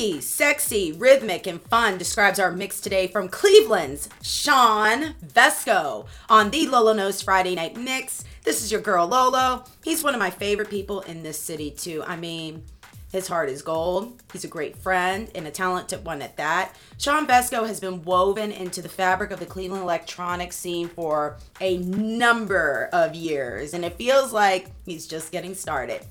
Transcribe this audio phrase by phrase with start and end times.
[0.00, 6.66] Funky, sexy, rhythmic, and fun describes our mix today from Cleveland's Shawn Vesco on the
[6.68, 8.24] Lolo Knows Friday Night Mix.
[8.42, 9.62] This is your girl Lolo.
[9.84, 12.02] He's one of my favorite people in this city, too.
[12.06, 12.64] I mean,
[13.12, 14.22] his heart is gold.
[14.32, 16.76] He's a great friend and a talented one at that.
[16.96, 21.76] Shawn Vesco has been woven into the fabric of the Cleveland electronic scene for a
[21.76, 26.06] number of years, and it feels like he's just getting started.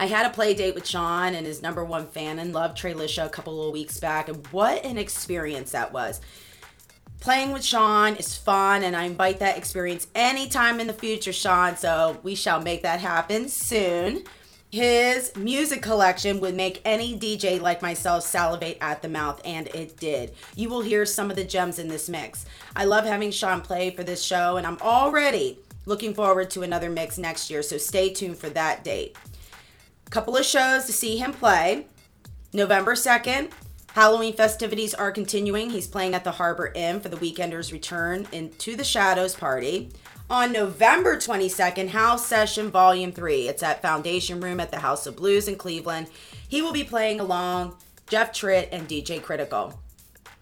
[0.00, 2.94] I had a play date with Shawn and his number one fan and love, Trey
[2.94, 6.22] Lisha, a couple of weeks back, and what an experience that was.
[7.20, 11.76] Playing with Shawn is fun, and I invite that experience anytime in the future, Shawn.
[11.76, 14.24] So we shall make that happen soon.
[14.70, 19.98] His music collection would make any DJ like myself salivate at the mouth, and it
[19.98, 20.32] did.
[20.56, 22.46] You will hear some of the gems in this mix.
[22.74, 26.88] I love having Shawn play for this show, and I'm already looking forward to another
[26.88, 29.14] mix next year, so stay tuned for that date
[30.10, 31.86] couple of shows to see him play.
[32.52, 33.52] November 2nd,
[33.92, 35.70] Halloween festivities are continuing.
[35.70, 39.90] He's playing at the Harbor Inn for the Weekenders Return into the Shadows Party.
[40.28, 43.48] On November 22nd, House Session Volume 3.
[43.48, 46.08] It's at Foundation Room at the House of Blues in Cleveland.
[46.48, 47.76] He will be playing along
[48.08, 49.80] Jeff Tritt and DJ Critical.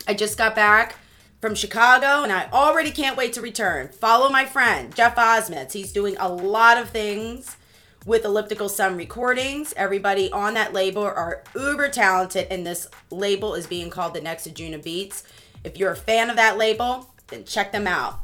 [0.06, 0.96] I just got back
[1.40, 3.88] from Chicago and I already can't wait to return.
[3.88, 5.72] Follow my friend, Jeff Osmond.
[5.72, 7.56] He's doing a lot of things
[8.06, 9.74] with Elliptical Sun Recordings.
[9.76, 14.52] Everybody on that label are uber talented, and this label is being called the Next
[14.54, 15.24] Juna Beats.
[15.64, 18.20] If you're a fan of that label, then check them out.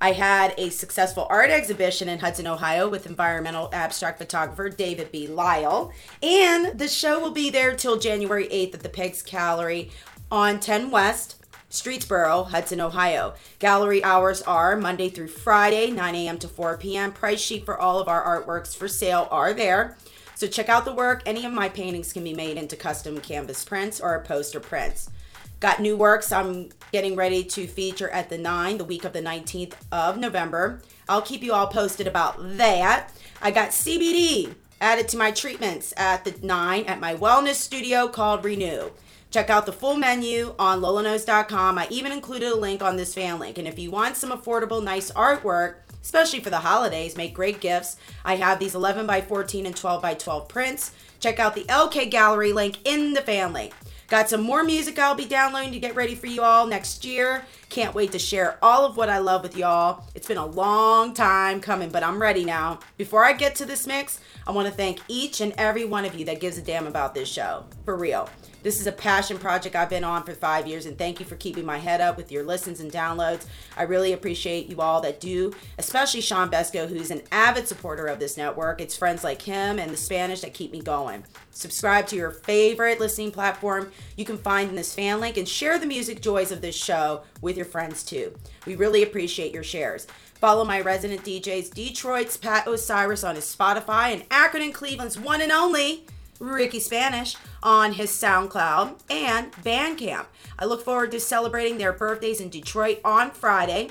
[0.00, 5.26] I had a successful art exhibition in Hudson, Ohio with environmental abstract photographer David B.
[5.26, 5.92] Lyle.
[6.22, 9.90] And the show will be there till January 8th at the Pegs Gallery
[10.30, 11.36] on 10 West.
[11.74, 13.34] Streetsboro, Hudson, Ohio.
[13.58, 16.38] Gallery hours are Monday through Friday, 9 a.m.
[16.38, 17.12] to 4 p.m.
[17.12, 19.96] Price sheet for all of our artworks for sale are there.
[20.36, 21.24] So check out the work.
[21.26, 25.10] Any of my paintings can be made into custom canvas prints or poster prints.
[25.58, 29.22] Got new works I'm getting ready to feature at the 9, the week of the
[29.22, 30.80] 19th of November.
[31.08, 33.10] I'll keep you all posted about that.
[33.42, 38.44] I got CBD added to my treatments at the 9 at my wellness studio called
[38.44, 38.90] Renew.
[39.34, 41.76] Check out the full menu on loloknows.com.
[41.76, 43.58] I even included a link on this fan link.
[43.58, 47.96] And if you want some affordable, nice artwork, especially for the holidays, make great gifts.
[48.24, 50.92] I have these 11 by 14 and 12 by 12 prints.
[51.18, 53.72] Check out the LK Gallery link in the fan link.
[54.06, 57.44] Got some more music I'll be downloading to get ready for you all next year.
[57.70, 60.04] Can't wait to share all of what I love with y'all.
[60.14, 62.78] It's been a long time coming, but I'm ready now.
[62.98, 66.14] Before I get to this mix, I want to thank each and every one of
[66.14, 67.64] you that gives a damn about this show.
[67.84, 68.30] For real.
[68.64, 71.36] This is a passion project I've been on for five years, and thank you for
[71.36, 73.44] keeping my head up with your listens and downloads.
[73.76, 78.18] I really appreciate you all that do, especially Shawn Vesco, who's an avid supporter of
[78.18, 78.80] this network.
[78.80, 81.24] It's friends like him and the Spanish that keep me going.
[81.50, 85.78] Subscribe to your favorite listening platform you can find in this fan link and share
[85.78, 88.34] the music joys of this show with your friends too.
[88.64, 90.06] We really appreciate your shares.
[90.36, 95.42] Follow my resident DJs, Detroit's Pat Osiris on his Spotify and Akron and Cleveland's one
[95.42, 96.06] and only
[96.52, 100.26] Ricky Spanish on his SoundCloud and Bandcamp.
[100.58, 103.90] I look forward to celebrating their birthdays in Detroit on Friday,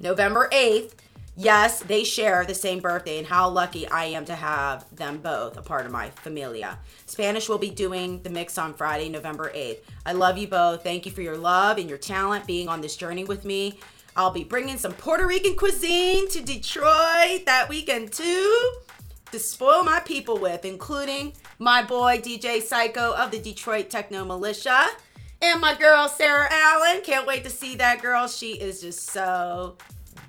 [0.00, 0.92] November 8th.
[1.36, 5.56] Yes, they share the same birthday, and how lucky I am to have them both
[5.56, 6.78] a part of my familia.
[7.06, 9.78] Spanish will be doing the mix on Friday, November 8th.
[10.04, 10.82] I love you both.
[10.82, 13.78] Thank you for your love and your talent being on this journey with me.
[14.16, 18.72] I'll be bringing some Puerto Rican cuisine to Detroit that weekend too
[19.32, 24.86] to spoil my people with, including my boy DJ Psycho of the Detroit Techno Militia
[25.42, 27.02] and my girl Sarah Allen.
[27.04, 28.26] Can't wait to see that girl.
[28.28, 29.76] She is just so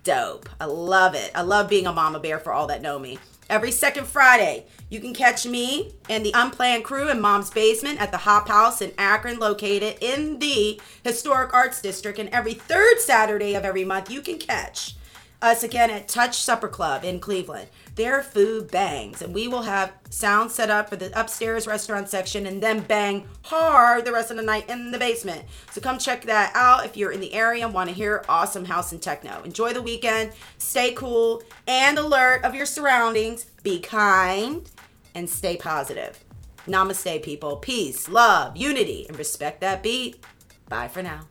[0.04, 0.50] dope.
[0.60, 1.32] I love it.
[1.34, 3.18] I love being a mama bear for all that know me.
[3.50, 8.12] Every second Friday, you can catch me and the Unplanned crew in Mom's Basement at
[8.12, 12.20] the Hop House in Akron, located in the Historic Arts District.
[12.20, 14.96] And every third Saturday of every month, you can catch
[15.42, 17.70] us again at Touch Supper Club in Cleveland.
[17.96, 22.46] Their food bangs, and we will have sound set up for the upstairs restaurant section
[22.46, 25.44] and then bang hard the rest of the night in the basement.
[25.72, 28.66] So come check that out if you're in the area and want to hear awesome
[28.66, 29.42] house and techno.
[29.44, 34.70] Enjoy the weekend, stay cool and alert of your surroundings, be kind,
[35.14, 36.24] and stay positive.
[36.68, 37.58] Namaste, people.
[37.58, 40.24] Peace, love, unity, and respect that beat.
[40.70, 41.28] Bye for now.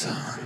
[0.00, 0.39] Son.